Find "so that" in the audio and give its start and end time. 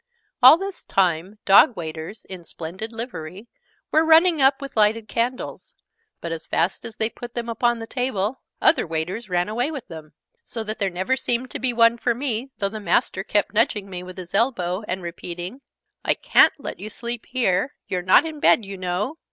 10.43-10.79